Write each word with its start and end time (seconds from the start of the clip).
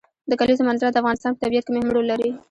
د 0.29 0.31
کلیزو 0.39 0.67
منظره 0.69 0.91
د 0.91 0.97
افغانستان 1.01 1.31
په 1.33 1.41
طبیعت 1.43 1.63
کې 1.65 1.71
مهم 1.75 1.89
رول 1.95 2.05
لري. 2.11 2.29